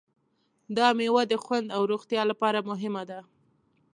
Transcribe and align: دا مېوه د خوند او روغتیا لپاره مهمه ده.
دا 0.77 0.87
مېوه 0.97 1.23
د 1.27 1.33
خوند 1.43 1.67
او 1.75 1.81
روغتیا 1.91 2.23
لپاره 2.31 2.59
مهمه 2.69 3.03
ده. 3.09 3.19